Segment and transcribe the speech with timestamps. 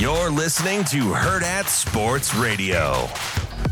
[0.00, 3.06] You're listening to Hurrdat Sports Radio,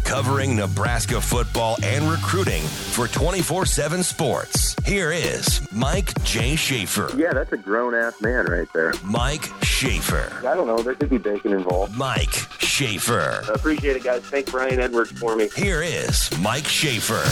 [0.04, 4.76] covering Nebraska football and recruiting for 24 7 sports.
[4.84, 6.54] Here is Mike J.
[6.54, 7.10] Schaefer.
[7.16, 8.92] Yeah, that's a grown ass man right there.
[9.02, 10.30] Mike Schaefer.
[10.46, 10.82] I don't know.
[10.82, 11.96] There could be bacon involved.
[11.96, 13.42] Mike Schaefer.
[13.48, 14.20] I appreciate it, guys.
[14.20, 15.48] Thank Brian Edwards for me.
[15.56, 17.24] Here is Mike Schaefer.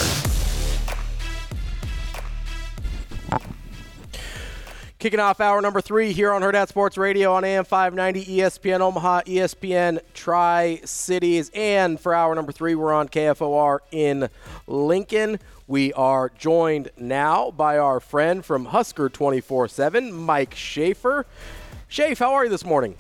[4.99, 9.21] Kicking off hour number three here on Hurrdat Sports Radio on AM 590, ESPN Omaha,
[9.27, 11.51] ESPN Tri Cities.
[11.55, 14.31] And for hour number three, we're on KFOR in
[14.67, 15.39] Lincoln.
[15.67, 21.27] We are joined now by our friend from Husker 24 7, Mike Schaefer.
[21.89, 22.97] Schaefer, how are you this morning?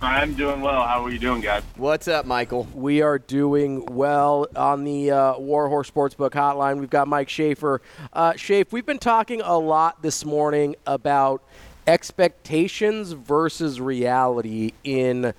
[0.00, 0.82] I'm doing well.
[0.82, 1.62] How are you doing, guys?
[1.76, 2.68] What's up, Michael?
[2.74, 6.80] We are doing well on the uh, Warhorse Sportsbook Hotline.
[6.80, 7.80] We've got Mike Schaefer.
[8.12, 11.42] Uh, Schaefer, we've been talking a lot this morning about
[11.86, 15.32] expectations versus reality in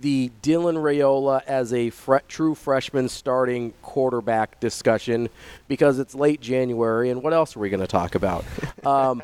[0.00, 5.28] the Dylan Raiola as a fre- true freshman starting quarterback discussion
[5.68, 8.44] because it's late January, and what else are we going to talk about?
[8.82, 9.22] Um,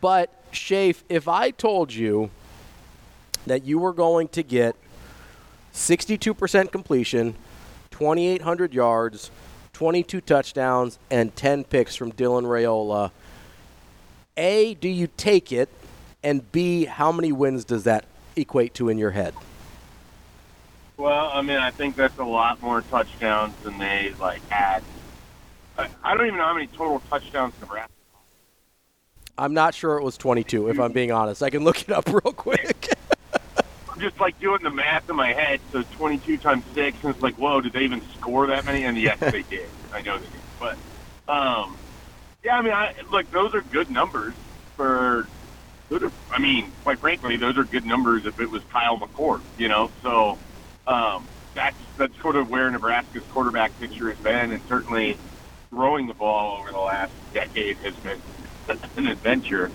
[0.00, 2.30] but, Shafe, if I told you
[3.46, 4.76] that you were going to get
[5.72, 7.34] 62% completion,
[7.90, 9.30] 2,800 yards,
[9.72, 13.10] 22 touchdowns, and 10 picks from Dylan Raiola.
[14.36, 15.68] A, do you take it?
[16.22, 18.04] And B, how many wins does that
[18.36, 19.34] equate to in your head?
[20.96, 24.82] Well, I mean, I think that's a lot more touchdowns than they like had.
[25.78, 27.92] I, I don't even know how many total touchdowns Nebraska.
[29.38, 31.42] I'm not sure it was 22, if I'm being honest.
[31.42, 32.75] I can look it up real quick.
[33.96, 35.60] I'm just like doing the math in my head.
[35.72, 38.84] So 22 times six, and it's like, whoa, did they even score that many?
[38.84, 39.70] And yes, they did.
[39.90, 40.42] I know they did.
[40.58, 41.78] But um,
[42.44, 44.36] yeah, I mean, I, look, those are good numbers
[44.76, 45.28] for.
[46.30, 49.92] I mean, quite frankly, those are good numbers if it was Kyle McCord, you know.
[50.02, 50.40] So
[50.86, 55.18] um, that's that's sort of where Nebraska's quarterback picture has been, and certainly
[55.70, 58.20] throwing the ball over the last decade has been
[58.96, 59.70] an adventure.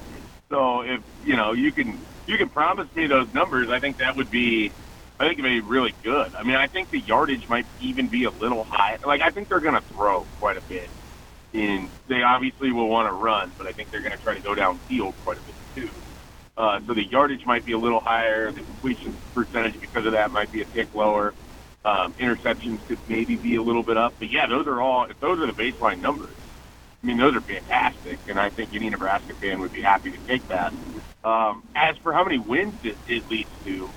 [0.49, 4.15] So if you know you can you can promise me those numbers, I think that
[4.15, 4.73] would be
[5.19, 6.33] I think it'd be really good.
[6.35, 8.97] I mean, I think the yardage might even be a little high.
[9.05, 10.91] Like I think they're going to throw quite a bit.
[11.53, 14.41] In they obviously will want to run, but I think they're going to try to
[14.41, 16.01] go downfield quite a bit too.
[16.57, 18.51] Uh, so the yardage might be a little higher.
[18.51, 21.35] The completion percentage because of that might be a tick lower.
[21.85, 24.15] Um, interceptions could maybe be a little bit up.
[24.19, 25.05] But yeah, those are all.
[25.09, 26.37] If those are the baseline numbers,
[27.03, 30.17] I mean, those are fantastic, and I think any Nebraska fan would be happy to
[30.27, 30.73] take that.
[31.23, 33.89] Um, as for how many wins it, it leads to,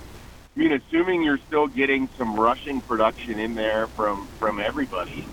[0.54, 5.26] I mean, assuming you're still getting some rushing production in there from from everybody,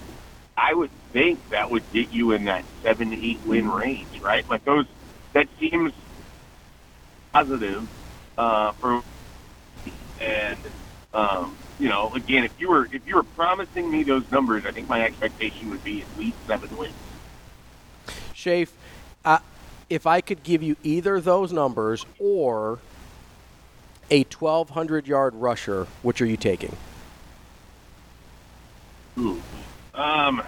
[0.55, 4.49] I would think that would get you in that seven to eight win range, right?
[4.49, 4.85] Like those,
[5.33, 5.91] that seems
[7.33, 7.87] positive
[8.37, 9.03] uh, for,
[10.19, 10.59] and
[11.13, 14.71] um, you know, again, if you were if you were promising me those numbers, I
[14.71, 16.95] think my expectation would be at least seven wins.
[18.33, 18.71] Shafe,
[19.25, 19.39] uh,
[19.91, 22.79] if I could give you either those numbers or
[24.09, 26.75] a 1,200 yard rusher, which are you taking?
[29.19, 29.41] Ooh.
[29.93, 30.41] Um,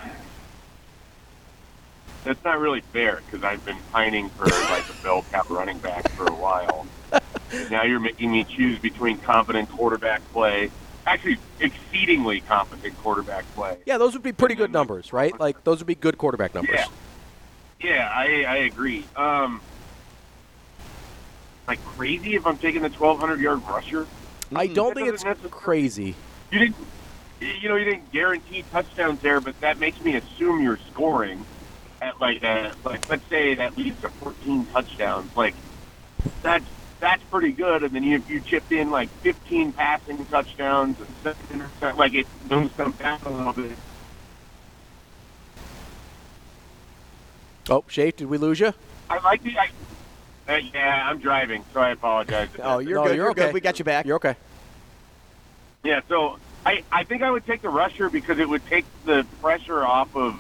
[2.24, 6.10] that's not really fair because I've been pining for like a bell cap running back
[6.12, 6.88] for a while.
[7.70, 10.72] now you're making me choose between competent quarterback play,
[11.06, 13.78] actually exceedingly competent quarterback play.
[13.86, 15.38] Yeah, those would be pretty good numbers, right?
[15.38, 16.80] Like those would be good quarterback numbers.
[16.80, 16.88] Yeah.
[17.84, 19.06] Yeah, I, I agree.
[19.16, 19.62] Um,
[21.68, 24.08] like crazy if I'm taking the 1,200 yard rusher.
[24.56, 26.16] I don't That think it's necessarily- crazy.
[26.52, 26.76] You didn't,
[27.42, 31.44] you know, you didn't guarantee touchdowns there, but that makes me assume you're scoring
[32.02, 35.36] at like a, like let's say at least a 14 touchdowns.
[35.36, 35.56] Like
[36.42, 36.66] that's
[37.00, 37.84] that's pretty good.
[37.84, 42.14] And then you, if you chipped in like 15 passing touchdowns and seven interceptions, like
[42.14, 43.78] it moves them down a little bit.
[47.70, 48.74] Oh, Shafe, did we lose you?
[49.10, 49.52] I like the.
[49.58, 52.50] I, uh, yeah, I'm driving, so I apologize.
[52.62, 53.16] Oh, you're No, good.
[53.16, 53.46] you're You're, okay.
[53.46, 53.54] good.
[53.54, 54.06] We got you back.
[54.06, 54.36] You're okay.
[55.84, 59.26] Yeah, so I, I think I would take the rusher because it would take the
[59.42, 60.34] pressure off of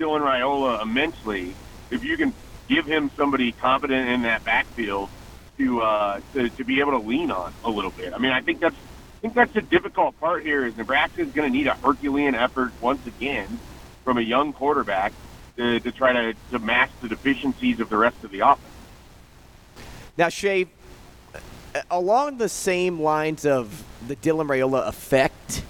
[0.00, 1.56] Dylan Raiola immensely
[1.90, 2.34] if you can
[2.68, 5.10] give him somebody competent in that backfield
[5.58, 8.12] to uh, to, to be able to lean on a little bit.
[8.14, 11.32] I mean, I think that's I think that's the difficult part here is Nebraska is
[11.32, 13.60] going to need a Herculean effort once again
[14.04, 15.14] from a young quarterback
[15.56, 18.60] to, to try to, to mask the deficiencies of the rest of the offense.
[20.16, 20.66] Now, Shay,
[21.90, 25.62] along the same lines of the Dylan Raiola effect,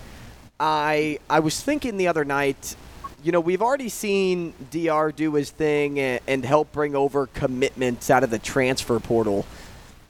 [0.58, 2.76] I I was thinking the other night,
[3.22, 8.08] you know, we've already seen DR do his thing and, and help bring over commitments
[8.10, 9.46] out of the transfer portal.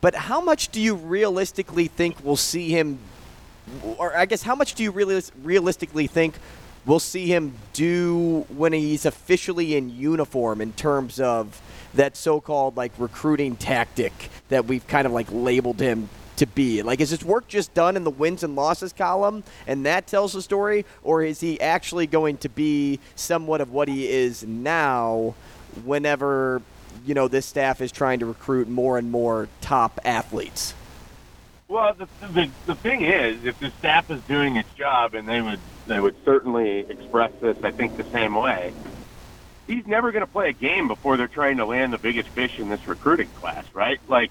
[0.01, 2.99] But how much do you realistically think we'll see him,
[3.83, 6.35] or I guess how much do you really realistically think
[6.87, 11.61] we'll see him do when he's officially in uniform in terms of
[11.95, 16.83] that so-called like recruiting tactic that we've kind of like labeled him to be?
[16.83, 20.33] Like, is his work just done in the wins and losses column, and that tells
[20.33, 25.35] the story, or is he actually going to be somewhat of what he is now?
[25.85, 26.63] Whenever
[27.05, 30.75] you know this staff is trying to recruit more and more top athletes.
[31.69, 35.41] Well, the, the the thing is, if the staff is doing its job, and they
[35.41, 38.73] would they would certainly express this, I think, the same way.
[39.67, 42.53] He's never going to play a game before they're trying to land the biggest fish
[42.59, 43.99] in this recruiting class, right?
[44.09, 44.31] Like,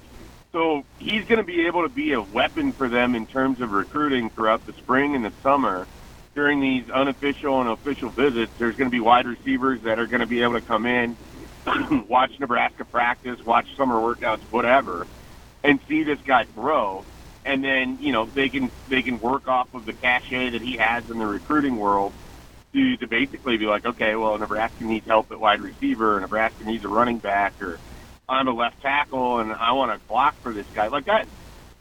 [0.53, 3.71] so he's going to be able to be a weapon for them in terms of
[3.71, 5.87] recruiting throughout the spring and the summer.
[6.35, 10.21] During these unofficial and official visits, there's going to be wide receivers that are going
[10.21, 11.17] to be able to come in,
[12.09, 15.07] watch Nebraska practice, watch summer workouts, whatever,
[15.63, 17.05] and see this guy grow.
[17.45, 20.77] And then you know they can they can work off of the cachet that he
[20.79, 22.15] has in the recruiting world
[22.73, 26.83] to to basically be like, okay, well Nebraska needs help at wide receiver, Nebraska needs
[26.85, 27.79] a running back, or
[28.27, 30.87] I'm a left tackle and I want to block for this guy.
[30.87, 31.27] Like that,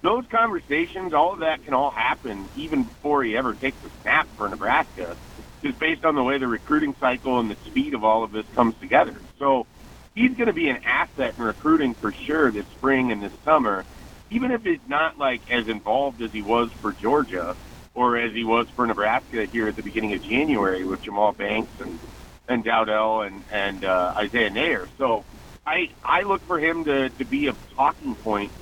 [0.03, 4.29] those conversations, all of that can all happen even before he ever takes a snap
[4.37, 5.17] for Nebraska,
[5.65, 8.45] just based on the way the recruiting cycle and the speed of all of this
[8.55, 9.23] comes together.
[9.39, 9.67] So
[10.15, 13.87] he's going to be an asset in recruiting for sure this spring and this summer,
[14.35, 17.57] even if he's not like as involved as he was for Georgia
[17.95, 21.73] or as he was for Nebraska here at the beginning of January with Jahmal Banks
[21.79, 22.01] and
[22.49, 24.87] and Dowdell and and uh, Isaiah Neyor.
[24.99, 25.25] So
[25.67, 28.53] I I look for him to to be a talking point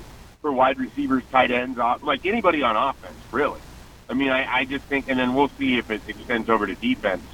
[0.42, 3.60] for wide receivers, tight ends, like anybody on offense, really.
[4.08, 6.74] I mean, I, I just think, and then we'll see if it extends over to
[6.74, 7.28] defense.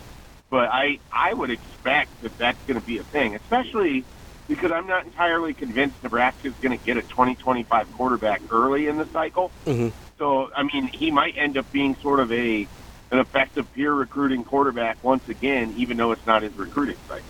[0.51, 4.07] But I, I would expect that that's going to be a thing, especially
[4.49, 8.97] because I'm not entirely convinced Nebraska is going to get a 2025 quarterback early in
[8.97, 9.53] the cycle.
[9.67, 9.89] Mm-hmm.
[10.19, 12.67] So, I mean, he might end up being sort of a
[13.11, 17.25] an effective peer recruiting quarterback once again, even though it's not his recruiting cycle.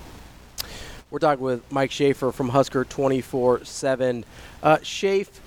[1.10, 4.24] We're talking with Mike Schaefer from Husker 24 uh, 7.
[4.82, 5.40] Schaefer,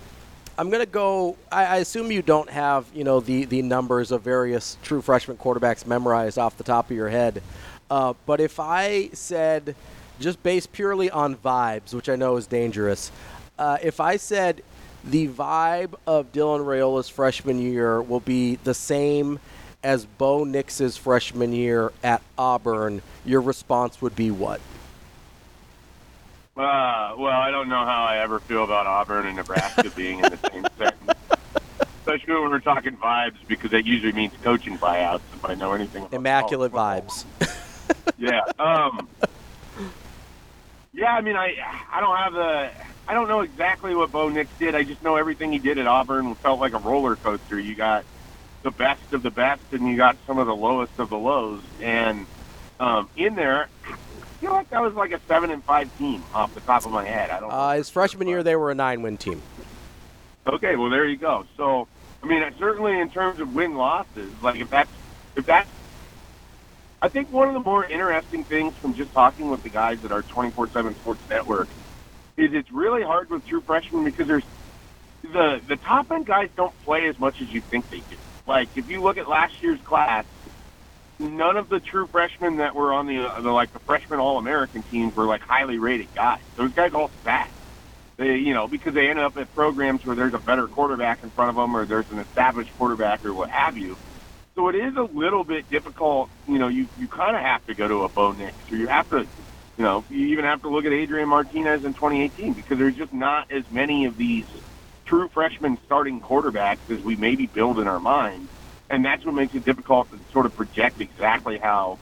[0.57, 1.37] I'm going to go.
[1.51, 5.37] I, I, assume you don't have, you know, the, the numbers of various true freshman
[5.37, 7.43] quarterbacks memorized off the top of your head.
[7.89, 9.75] Uh, but if I said,
[10.21, 13.11] just based purely on vibes, which I know is dangerous,
[13.59, 14.63] uh, if I said
[15.03, 19.39] the vibe of Dylan Raiola's freshman year will be the same
[19.83, 24.61] as Bo Nix's freshman year at Auburn, your response would be what?
[26.55, 30.29] Uh, well, I don't know how I ever feel about Auburn and Nebraska being in
[30.29, 31.19] the same sentence.
[31.79, 35.21] Especially when we're talking vibes, because that usually means coaching buyouts.
[35.33, 37.25] If I know anything, about immaculate vibes.
[38.17, 38.41] yeah.
[38.59, 39.07] Um,
[40.93, 41.13] yeah.
[41.13, 41.55] I mean, I
[41.91, 42.71] I don't have the
[43.07, 44.75] I don't know exactly what Bo Nix did.
[44.75, 47.59] I just know everything he did at Auburn felt like a roller coaster.
[47.59, 48.05] You got
[48.63, 51.61] the best of the best, and you got some of the lowest of the lows.
[51.81, 52.25] And
[52.79, 53.67] um, in there,
[54.39, 57.05] feel like that was like a seven and five team off the top of my
[57.05, 57.29] head.
[57.29, 57.51] I don't.
[57.51, 59.41] Uh, his freshman year, they were a nine-win team.
[60.47, 61.45] Okay, well there you go.
[61.55, 61.87] So,
[62.23, 64.89] I mean, certainly in terms of win losses, like if that's
[65.35, 65.69] if that's,
[67.01, 70.11] I think one of the more interesting things from just talking with the guys at
[70.11, 71.69] our 24/7 Sports Network
[72.37, 74.45] is it's really hard with true freshmen because there's
[75.23, 78.17] the the top end guys don't play as much as you think they do.
[78.47, 80.25] Like if you look at last year's class,
[81.19, 84.83] none of the true freshmen that were on the, the like the freshman All American
[84.83, 86.41] teams were like highly rated guys.
[86.57, 87.51] Those guys all sat.
[88.17, 91.31] They, you know, because they ended up at programs where there's a better quarterback in
[91.31, 93.97] front of them, or there's an established quarterback, or what have you.
[94.55, 96.29] So it is a little bit difficult.
[96.47, 98.87] You know, you you kind of have to go to a Bo Nix, or you
[98.87, 99.25] have to,
[99.77, 103.13] you know, you even have to look at Adrian Martinez in 2018 because there's just
[103.13, 104.45] not as many of these
[105.07, 108.51] true freshman starting quarterbacks as we maybe build in our minds
[108.89, 111.99] and that's what makes it difficult to sort of project exactly how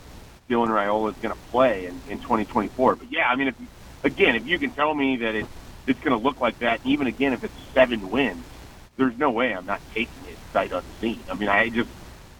[0.49, 2.97] Dylan Raiola is going to play in, in 2024.
[2.97, 3.55] But yeah, I mean, if
[4.03, 5.49] again, if you can tell me that it's
[5.87, 8.47] it's going to look like that, even again if it's seven wins,
[8.97, 11.25] there's no way I'm not taking it sight unseen.
[11.31, 11.89] I mean, I just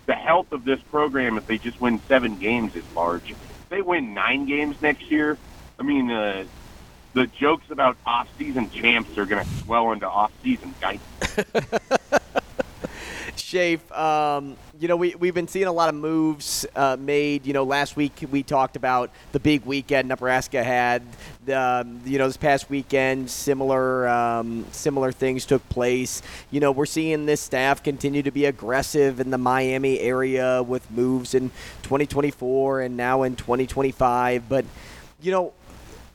[0.10, 3.30] the health of this program if they just win seven games is large.
[3.30, 3.38] If
[3.70, 5.38] they win nine games next year,
[5.78, 6.46] I mean, uh,
[7.14, 11.04] the jokes about off-season champs are going to swell into off-season guidance.
[13.50, 17.48] Shafe, um, you know, we, we've been seeing a lot of moves uh, made.
[17.48, 21.02] You know, last week we talked about the big weekend Nebraska had.
[21.52, 26.22] Um, you know, this past weekend, similar um, similar things took place.
[26.52, 30.92] You know, we're seeing this staff continue to be aggressive in the Miami area with
[30.92, 31.50] moves in
[31.82, 34.48] 2024 and now in 2025.
[34.48, 34.64] But,
[35.24, 35.54] you know,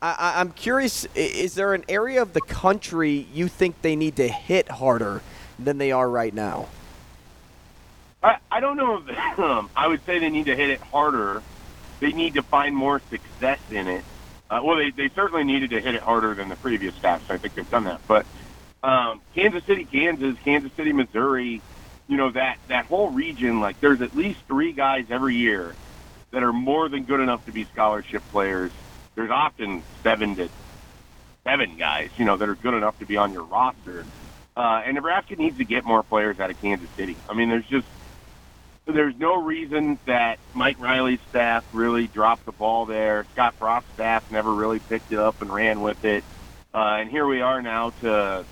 [0.01, 1.05] I, I'm curious.
[1.15, 5.21] Is there an area of the country you think they need to hit harder
[5.59, 6.69] than they are right now?
[8.25, 11.45] I, I don't know if um, I would say they need to hit it harder.
[12.01, 14.05] They need to find more success in it.
[14.49, 17.25] Uh, well, they, they certainly needed to hit it harder than the previous staffs.
[17.29, 18.01] I think they've done that.
[18.07, 18.27] But
[18.87, 21.63] um, Kansas City, Kansas, Kansas City, Missouri,
[22.07, 23.61] you know that that whole region.
[23.61, 25.77] Like, there's at least three guys every year
[26.33, 28.73] that are more than good enough to be scholarship players.
[29.15, 30.49] There's often seven to
[31.47, 34.07] seven guys, you know, that are good enough to be on your roster.
[34.57, 37.23] Uh, and Nebraska needs to get more players out of Kansas City.
[37.29, 37.87] I mean, there's just
[38.85, 43.25] there's no reason that Mike Riley's staff really dropped the ball there.
[43.33, 46.23] Scott Frost's staff never really picked it up and ran with it.
[46.73, 48.45] Uh, and here we are now to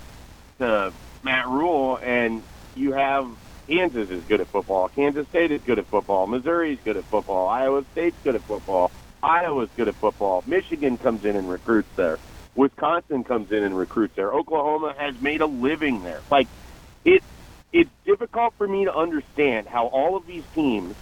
[0.58, 2.42] to Matt Rhule, and
[2.74, 3.28] you have
[3.66, 4.88] Kansas is good at football.
[4.88, 6.26] Kansas State is good at football.
[6.26, 7.48] Missouri's good at football.
[7.48, 8.90] Iowa State's good at football.
[9.22, 10.44] Iowa's good at football.
[10.46, 12.18] Michigan comes in and recruits there.
[12.54, 14.32] Wisconsin comes in and recruits there.
[14.32, 16.20] Oklahoma has made a living there.
[16.30, 16.46] Like
[17.04, 17.22] it,
[17.74, 20.96] it's difficult for me to understand how all of these teams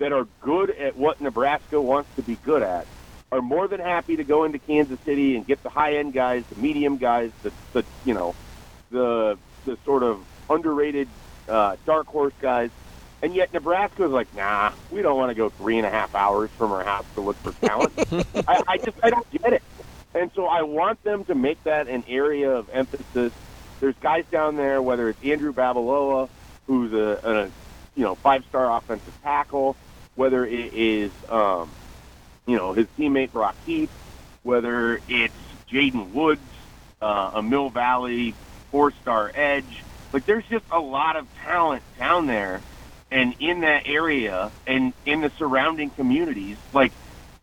[0.00, 2.88] that are good at what Nebraska wants to be good at
[3.32, 6.44] are more than happy to go into Kansas City and get the high end guys,
[6.50, 8.36] the medium guys, the, the you know,
[8.90, 11.10] the the sort of underrated
[11.48, 12.70] uh, dark horse guys.
[13.22, 16.14] And yet Nebraska is like, nah, we don't want to go three and a half
[16.14, 17.94] hours from our house to look for talent.
[18.48, 19.62] I, I just I don't get it.
[20.14, 23.32] And so I want them to make that an area of emphasis.
[23.84, 26.30] There's guys down there, whether it's Andrew Babalola,
[26.66, 27.52] who's a, a
[27.94, 29.76] you know five star offensive tackle,
[30.14, 31.76] whether it is um,
[32.46, 33.90] you know his teammate Brock Heath,
[34.42, 35.34] whether it's
[35.70, 36.40] Jaden Woods,
[37.02, 38.34] uh, a Mill Valley
[38.70, 39.84] four star edge.
[40.14, 42.62] Like there's just a lot of talent down there
[43.10, 46.56] and in that area and in the surrounding communities.
[46.72, 46.94] Like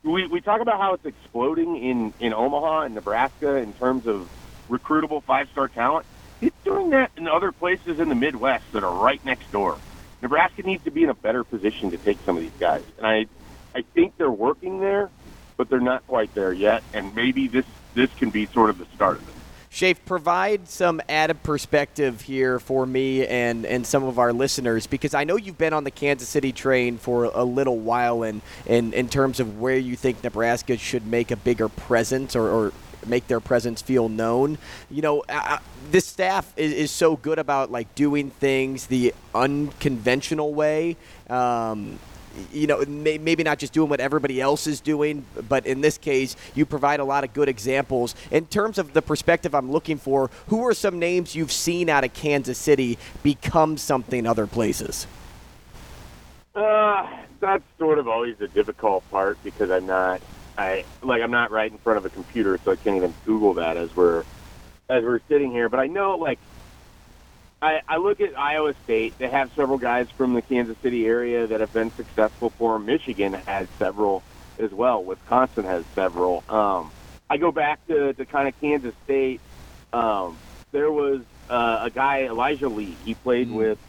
[0.03, 4.27] we, we talk about how it's exploding in, in Omaha and Nebraska in terms of
[4.71, 6.07] recruitable five star talent.
[6.41, 9.77] It's doing that in other places in the Midwest that are right next door.
[10.21, 12.83] Nebraska needs to be in a better position to take some of these guys.
[12.97, 13.25] And I
[13.73, 15.09] I think they're working there,
[15.57, 16.83] but they're not quite there yet.
[16.93, 19.35] And maybe this this can be sort of the start of it.
[19.73, 25.13] Shafe, provide some added perspective here for me and, and some of our listeners because
[25.13, 28.91] I know you've been on the Kansas City train for a little while in, in,
[28.91, 32.73] in terms of where you think Nebraska should make a bigger presence or, or
[33.05, 34.57] make their presence feel known.
[34.89, 35.59] You know, uh,
[35.91, 40.97] this staff is, is, so good about like doing things the unconventional way.
[41.29, 41.99] Um,
[42.51, 46.35] you know, maybe not just doing what everybody else is doing, but in this case,
[46.55, 48.15] you provide a lot of good examples.
[48.31, 52.03] In terms of the perspective I'm looking for, who are some names you've seen out
[52.03, 55.07] of Kansas City become something other places?
[56.55, 57.07] Uh,
[57.39, 60.21] that's sort of always the difficult part because I'm not,
[60.57, 63.55] I like I'm not right in front of a computer, so I can't even Google
[63.55, 64.23] that as we're
[64.89, 65.69] as we're sitting here.
[65.69, 66.39] But I know like
[67.61, 69.17] I, I look at Iowa State.
[69.17, 72.85] They have several guys from the Kansas City area that have been successful for them.
[72.85, 74.23] Michigan has several
[74.57, 75.03] as well.
[75.03, 76.43] Wisconsin has several.
[76.49, 76.91] Um,
[77.29, 79.41] I go back to, to kind of Kansas State.
[79.93, 80.37] Um,
[80.71, 82.97] there was uh, a guy, Elijah Lee.
[83.05, 83.57] He played mm-hmm.
[83.57, 83.79] with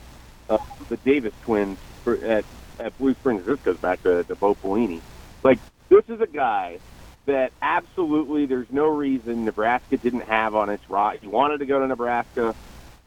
[0.50, 2.45] uh, the Davis twins for, at,
[2.78, 3.47] at Blue Springs.
[3.47, 5.00] This goes back to, to Bo Pelini.
[5.42, 5.59] Like,
[5.92, 6.80] this is a guy
[7.26, 11.20] that absolutely there's no reason Nebraska didn't have on its roster.
[11.22, 12.54] He wanted to go to Nebraska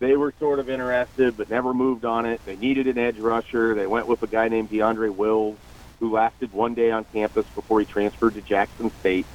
[0.01, 2.41] they were sort of interested but never moved on it.
[2.45, 3.75] They needed an edge rusher.
[3.75, 5.59] They went with a guy named DeAndre Wills,
[5.99, 9.27] who lasted one day on campus before he transferred to Jackson State.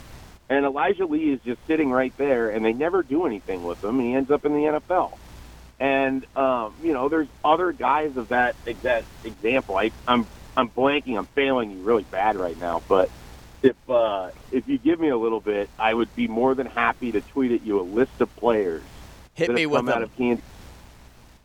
[0.51, 4.01] And Elijah Lee is just sitting right there, and they never do anything with him,
[4.01, 5.13] he ends up in the NFL.
[5.81, 9.77] And um, you know, there's other guys of that exact example.
[9.79, 11.19] I, I'm I'm blanking.
[11.19, 12.85] I'm failing you really bad right now.
[12.89, 13.11] But
[13.63, 17.13] if uh, if you give me a little bit, I would be more than happy
[17.13, 18.83] to tweet at you a list of players
[19.35, 20.45] Hit me with out of Kansas.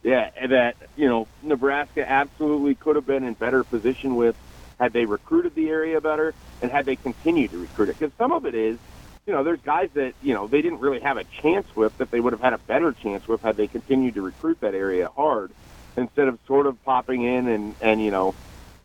[0.03, 4.35] Yeah, that you know Nebraska absolutely could have been in better position with
[4.79, 7.97] had they recruited the area better and had they continued to recruit it.
[7.99, 8.77] Because some of it is,
[9.25, 12.11] you know, there's guys that you know they didn't really have a chance with that
[12.11, 15.09] they would have had a better chance with had they continued to recruit that area
[15.15, 15.51] hard
[15.97, 18.35] instead of sort of popping in and and you know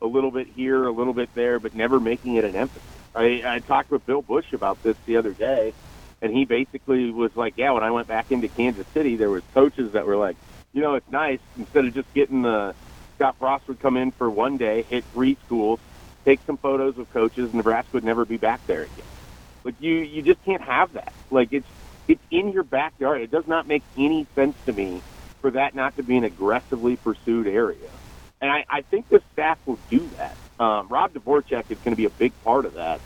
[0.03, 2.90] a little bit here, a little bit there, but never making it an emphasis.
[3.15, 5.75] I, I talked with Bill Busch about this the other day
[6.23, 9.43] and he basically was like, "Yeah, when I went back into Kansas City, there was
[9.55, 10.37] coaches that were like,
[10.73, 12.75] you know, it's nice instead of just getting the
[13.17, 15.81] Scott Frost would come in for one day, hit three schools,
[16.27, 19.07] take some photos of coaches, Nebraska would never be back there again.
[19.65, 21.15] Like you, you just can't have that.
[21.31, 21.69] Like it's
[22.09, 23.23] it's in your backyard.
[23.23, 25.05] It does not make any sense to me
[25.43, 27.91] for that not to be an aggressively pursued area.
[28.41, 30.39] And I, I think the staff will do that.
[30.61, 33.01] Um, Rob Dvorak is going to be a big part of that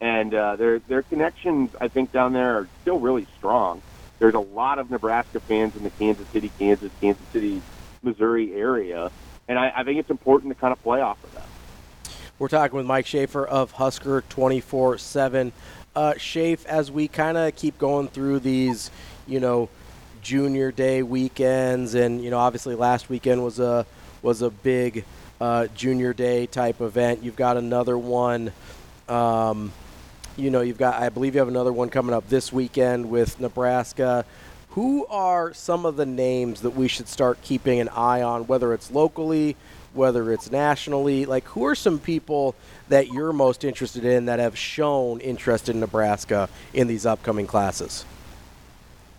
[0.00, 3.82] and uh, their their connections I think down there are still really strong.
[4.18, 7.60] There's a lot of Nebraska fans in the Kansas City, Kansas, Kansas City,
[8.02, 9.10] Missouri area,
[9.48, 11.46] and I, I think it's important to kind of play off of that.
[12.38, 15.52] We're talking with Mike Schaefer of Husker 24 7.
[15.94, 16.12] Uh,
[16.68, 18.90] as we kind of keep going through these,
[19.26, 19.70] you know,
[20.20, 23.86] junior day weekends, and, you know, obviously last weekend was a,
[24.20, 25.06] was a big
[25.40, 27.22] uh, junior day type event.
[27.22, 28.52] You've got another one.
[29.08, 29.72] Um,
[30.36, 33.40] you know, you've got, I believe you have another one coming up this weekend with
[33.40, 34.24] Nebraska.
[34.70, 38.74] Who are some of the names that we should start keeping an eye on, whether
[38.74, 39.56] it's locally,
[39.94, 41.24] whether it's nationally?
[41.24, 42.54] Like, who are some people
[42.88, 48.04] that you're most interested in that have shown interest in Nebraska in these upcoming classes?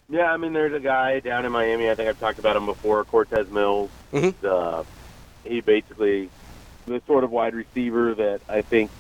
[0.09, 1.89] Yeah, I mean, there's a guy down in Miami.
[1.89, 3.89] I think I've talked about him before, Cortez Mills.
[4.13, 4.33] Mhm.
[4.43, 4.83] Uh,
[5.47, 6.29] he basically
[6.85, 8.91] the sort of wide receiver that I think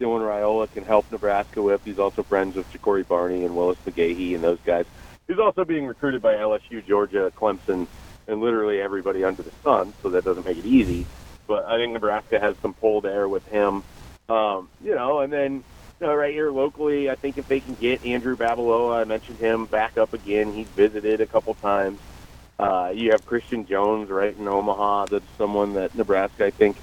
[0.00, 1.84] Dylan Raiola can help Nebraska with.
[1.84, 4.86] He's also friends with Ja'Cory Barney and Willis McGahee and those guys.
[5.26, 7.86] He's also being recruited by LSU, Georgia, Clemson,
[8.26, 11.06] and literally everybody under the sun, so that doesn't make it easy.
[11.46, 13.82] But I think Nebraska has some pull there with him.
[14.28, 15.64] Um, you know, and then
[16.00, 19.38] you know, right here locally, I think if they can get Andrew Babalola, I mentioned
[19.38, 20.52] him back up again.
[20.52, 22.00] He's visited a couple times.
[22.58, 25.06] Uh, you have Christian Jones right in Omaha.
[25.06, 26.76] That's someone that Nebraska, I think,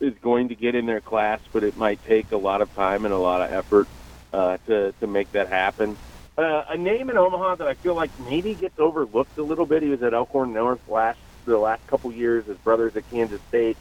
[0.00, 3.04] is going to get in their class, but it might take a lot of time
[3.04, 3.86] and a lot of effort
[4.32, 5.96] uh, to to make that happen.
[6.38, 9.82] Uh, a name in Omaha that I feel like maybe gets overlooked a little bit.
[9.82, 12.46] He was at Elkhorn North last the last couple years.
[12.46, 13.76] His brother's at Kansas State,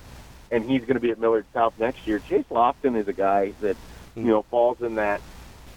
[0.51, 2.19] and he's going to be at Millard South next year.
[2.19, 3.77] Chase Lofton is a guy that
[4.15, 5.21] you know falls in that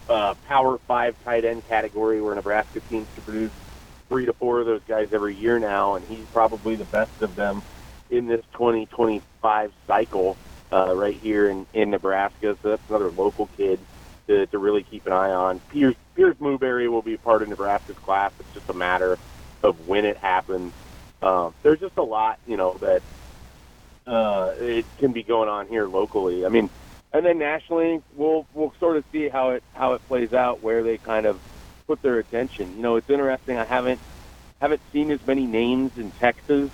[0.09, 3.51] uh, Power Five tight end category where Nebraska seems to produce
[4.13, 7.35] three to four of those guys every year now, and he's probably the best of
[7.35, 7.63] them
[8.11, 10.37] in this 2025 cycle
[10.71, 12.55] uh, right here in, in Nebraska.
[12.61, 13.79] So that's another local kid
[14.27, 15.61] to, to really keep an eye on.
[15.67, 18.31] Pierce, Piers Mooberry will be part of Nebraska's class.
[18.39, 19.17] It's just a matter
[19.63, 20.73] of when it happens.
[21.23, 23.01] Um, there's just a lot, you know, that
[24.05, 26.45] uh, it can be going on here locally.
[26.45, 26.69] I mean,
[27.13, 30.83] and then nationally, we'll we'll sort of see how it how it plays out, where
[30.83, 31.41] they kind of
[31.83, 32.75] put their attention.
[32.75, 33.57] You know, it's interesting.
[33.57, 34.01] I haven't
[34.61, 36.71] haven't seen as many names in Texas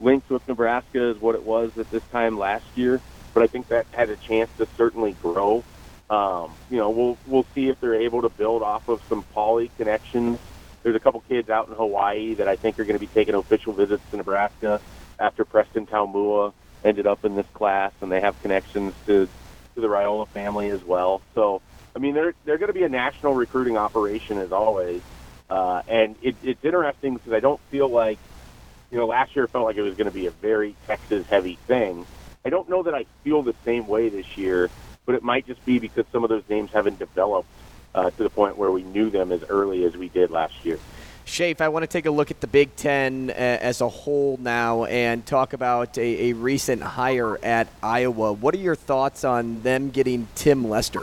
[0.00, 3.02] linked with Nebraska as what it was at this time last year,
[3.34, 5.64] but I think that had a chance to certainly grow.
[6.10, 9.72] Um, you know, we'll we'll see if they're able to build off of some poly
[9.76, 10.40] connections.
[10.84, 13.34] There's a couple kids out in Hawaii that I think are going to be taking
[13.34, 14.80] official visits to Nebraska
[15.20, 16.52] after Preston Taumua
[16.84, 19.28] ended up in this class, and they have connections to
[19.76, 21.22] to the Raiola family as well.
[21.34, 21.62] So,
[21.98, 25.02] I mean, they're they're going to be a national recruiting operation as always,
[25.50, 28.20] uh, and it, it's interesting because I don't feel like,
[28.92, 31.58] you know, last year felt like it was going to be a very Texas heavy
[31.66, 32.06] thing.
[32.44, 34.70] I don't know that I feel the same way this year,
[35.06, 37.48] but it might just be because some of those names haven't developed
[37.96, 40.78] uh, to the point where we knew them as early as we did last year.
[41.26, 44.38] Shafe, I want to take a look at the Big Ten uh, as a whole
[44.40, 48.34] now and talk about a, a recent hire at Iowa.
[48.34, 51.02] What are your thoughts on them getting Tim Lester?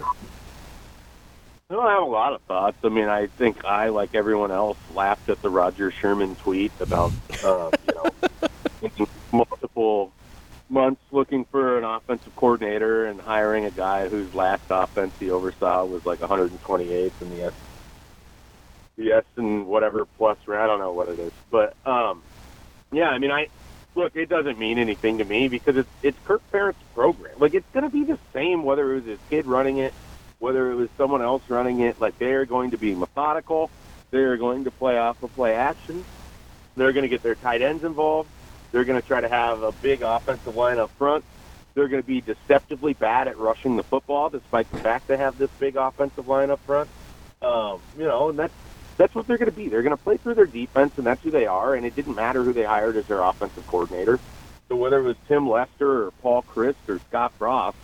[1.69, 2.77] I don't have a lot of thoughts.
[2.83, 7.11] I mean, I think I, like everyone else, laughed at the Roger Sherman tweet about,
[7.43, 10.11] uh, you know, multiple
[10.69, 15.85] months looking for an offensive coordinator and hiring a guy whose last offense he oversaw
[15.85, 17.53] was like 128th in the S,
[18.95, 20.37] the S and whatever plus.
[20.47, 22.21] I don't know what it is, but um,
[22.91, 23.09] yeah.
[23.09, 23.47] I mean, I
[23.95, 24.15] look.
[24.15, 27.39] It doesn't mean anything to me because it's it's Kirk Ferentz' program.
[27.39, 29.95] Like it's going to be the same whether it was his kid running it
[30.39, 33.69] whether it was someone else running it, like they are going to be methodical.
[34.11, 36.05] They are going to play off of play action.
[36.75, 38.29] They're going to get their tight ends involved.
[38.71, 41.23] They're going to try to have a big offensive line up front.
[41.73, 45.37] They're going to be deceptively bad at rushing the football, despite the fact they have
[45.37, 46.89] this big offensive line up front.
[47.41, 48.53] Um, you know, and that's
[48.97, 49.67] that's what they're going to be.
[49.67, 51.75] They're going to play through their defense, and that's who they are.
[51.75, 54.19] And it didn't matter who they hired as their offensive coordinator.
[54.69, 57.77] So whether it was Tim Lester or Paul Chryst or Scott Frost,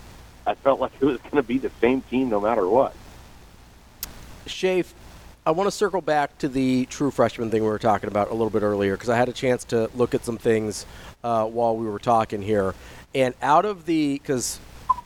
[0.52, 2.94] I felt like it was going to be the same team no matter what.
[4.46, 4.92] Shafe,
[5.46, 8.34] I want to circle back to the true freshman thing we were talking about a
[8.34, 10.86] little bit earlier because I had a chance to look at some things
[11.24, 12.76] uh, while we were talking here.
[13.16, 14.60] And out of the, because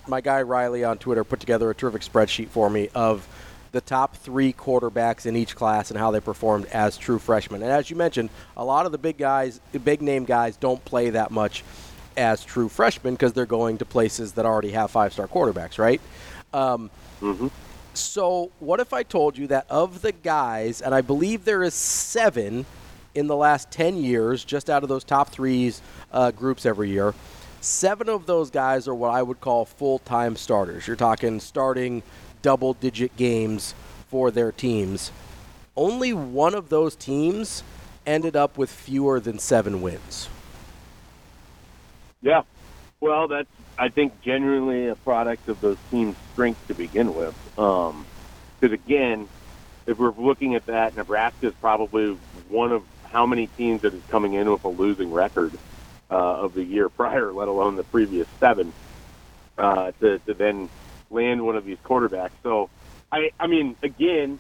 [0.08, 3.28] my guy Riley on Twitter put together a terrific spreadsheet for me of
[3.72, 7.62] the top three quarterbacks in each class and how they performed as true freshmen.
[7.62, 11.12] And as you mentioned, a lot of the big guys, big name guys, don't play
[11.12, 11.64] that much
[12.18, 16.02] as true freshmen because they're going to places that already have five star quarterbacks, right?
[16.54, 16.90] Um,
[17.22, 17.48] mm-hmm.
[17.94, 21.74] So, what if I told you that of the guys, and I believe there is
[21.74, 22.66] seven
[23.14, 27.14] in the last 10 years, just out of those top threes uh, groups every year,
[27.62, 30.88] seven of those guys are what I would call full time starters.
[30.88, 32.04] You're talking starting
[32.42, 33.74] double digit games
[34.10, 35.12] for their teams.
[35.76, 37.64] Only one of those teams
[38.06, 40.30] ended up with fewer than seven wins.
[42.22, 42.42] Yeah.
[43.02, 47.36] Well, that's I think genuinely a product of those teams' strength to begin with.
[47.56, 48.06] Because
[48.74, 49.30] again,
[49.88, 54.04] if we're looking at that, Nebraska is probably one of how many teams that is
[54.10, 55.60] coming in with a losing record
[56.12, 58.74] uh, of the year prior, let alone the previous seven,
[59.58, 60.70] uh, to, to then
[61.10, 62.32] land one of these quarterbacks.
[62.44, 62.70] So,
[63.12, 64.40] I, I mean, again,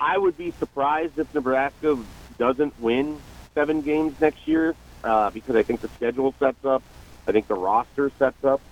[0.00, 2.04] I would be surprised if Nebraska
[2.38, 3.24] doesn't win
[3.56, 6.82] seven games next year uh, because I think the schedule sets up.
[7.26, 8.62] I think the roster sets up.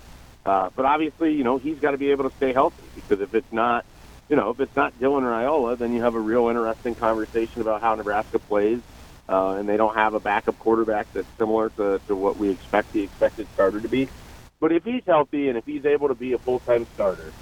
[0.45, 3.33] Uh, but obviously, you know, he's got to be able to stay healthy because if
[3.35, 3.85] it's not,
[4.29, 7.81] you know, if it's not Dylan Raiola, then you have a real interesting conversation about
[7.81, 8.81] how Nebraska plays.
[9.29, 12.93] Uh, and they don't have a backup quarterback that's similar to, to what we expect
[12.93, 14.11] the expected starter to be.
[14.61, 17.33] But if he's healthy and if he's able to be a full time starter,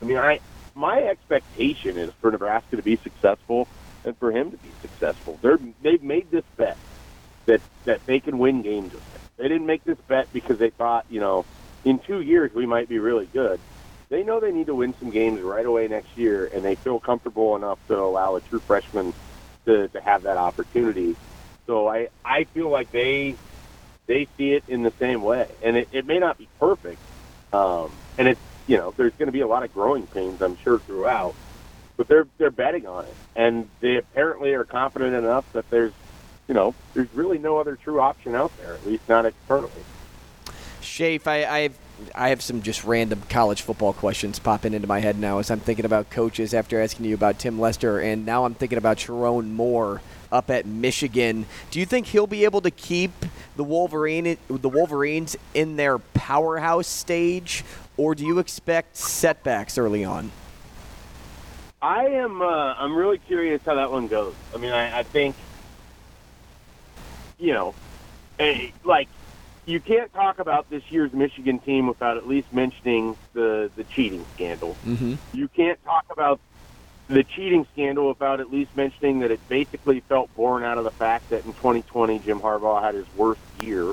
[0.00, 0.40] I mean, I
[0.74, 3.68] my expectation is for Nebraska to be successful
[4.04, 5.38] and for him to be successful.
[5.42, 6.78] They're they've made this bet
[7.46, 9.02] that that they can win games with.
[9.38, 11.46] They didn't make this bet because they thought, you know,
[11.84, 13.62] in two years we might be really good.
[14.10, 17.00] They know they need to win some games right away next year, and they feel
[17.00, 19.14] comfortable enough to allow a true freshman
[19.66, 21.18] to, to have that opportunity.
[21.66, 23.38] So I, I feel like they
[24.08, 27.00] they see it in the same way, and it, it may not be perfect,
[27.52, 30.56] um, and it's you know there's going to be a lot of growing pains I'm
[30.64, 31.36] sure throughout,
[31.98, 35.94] but they're they're betting on it, and they apparently are confident enough that there's
[36.48, 39.70] you know there's really no other true option out there, at least not externally.
[40.80, 41.78] Shafe, I, I have
[42.14, 45.60] I have some just random college football questions popping into my head now as I'm
[45.60, 49.50] thinking about coaches after asking you about Tim Lester, and now I'm thinking about Sherrone
[49.52, 50.02] Moore
[50.32, 51.46] up at Michigan.
[51.70, 53.12] Do you think he'll be able to keep
[53.56, 57.64] the Wolverine the Wolverines in their powerhouse stage,
[57.96, 60.32] or do you expect setbacks early on?
[61.80, 62.40] I am.
[62.40, 64.34] Uh, I'm really curious how that one goes.
[64.54, 65.36] I mean, I, I think,
[67.44, 67.76] you know,
[68.40, 69.08] a, like
[69.66, 74.24] you can't talk about this year's Michigan team without at least mentioning the the cheating
[74.34, 74.78] scandal.
[74.84, 75.14] Mm-hmm.
[75.32, 76.40] You can't talk about
[77.08, 80.90] the cheating scandal without at least mentioning that it basically felt born out of the
[80.92, 83.92] fact that in 2020 Jim Harbaugh had his worst year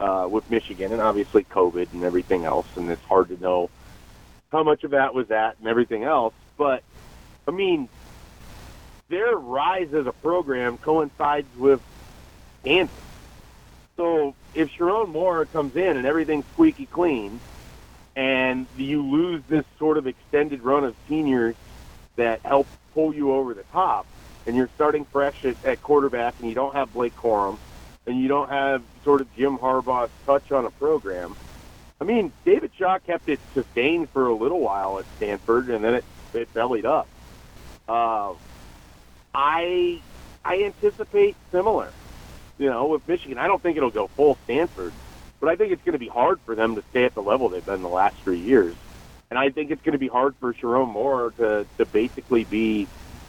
[0.00, 3.70] uh, with Michigan, and obviously COVID and everything else, and it's hard to know
[4.50, 6.34] how much of that was that and everything else.
[6.56, 6.82] But
[7.46, 7.88] I mean,
[9.08, 11.80] their rise as a program coincides with
[12.68, 13.02] Stanford.
[13.96, 17.40] So if Sherrone Moore comes in and everything's squeaky clean,
[18.14, 21.56] and you lose this sort of extended run of seniors
[22.16, 24.06] that help pull you over the top,
[24.46, 27.58] and you're starting fresh at, at quarterback, and you don't have Blake Corum,
[28.06, 31.36] and you don't have sort of Jim Harbaugh's touch on a program.
[32.00, 35.94] I mean, David Shaw kept it sustained for a little while at Stanford, and then
[35.94, 36.04] it,
[36.34, 37.08] it bellied up.
[37.88, 38.34] Uh,
[39.34, 40.00] I
[40.44, 41.90] I anticipate similar.
[42.58, 44.92] You know, with Michigan, I don't think it'll go full Stanford,
[45.40, 47.48] but I think it's going to be hard for them to stay at the level
[47.48, 48.74] they've been the last three years.
[49.30, 52.88] And I think it's going to be hard for Sherrone Moore to, to basically be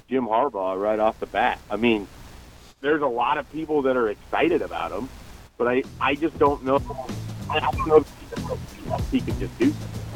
[0.09, 1.59] Jim Harbaugh right off the bat.
[1.69, 2.07] I mean,
[2.81, 5.09] there's a lot of people that are excited about him,
[5.57, 6.81] but I, I just don't know.
[7.49, 10.08] I don't know if he can just do something.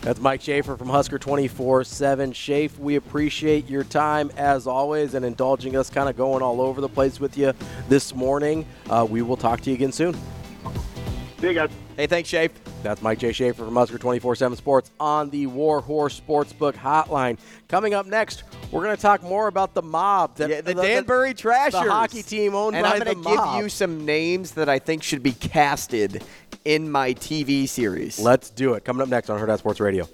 [0.00, 2.32] That's Mike Schaefer from Husker 24 7.
[2.32, 6.80] Schaefer, we appreciate your time as always and indulging us kind of going all over
[6.80, 7.52] the place with you
[7.88, 8.66] this morning.
[8.88, 10.14] Uh, we will talk to you again soon.
[11.40, 11.70] See you guys.
[11.96, 12.54] Hey, thanks, Schaefer.
[12.82, 13.32] That's Mike J.
[13.32, 17.38] Schaefer from Husker 24 7 Sports on the Warhorse Sportsbook Hotline.
[17.68, 20.36] Coming up next, we're going to talk more about the mob.
[20.36, 21.72] That, Yeah, the, Danbury Trashers.
[21.72, 24.78] The hockey team owned and by I'm the gonna give you some names that I
[24.78, 26.24] think should be casted
[26.64, 28.18] in my TV series.
[28.18, 28.84] Let's do it.
[28.84, 30.08] Coming up next on Herd Sports Radio.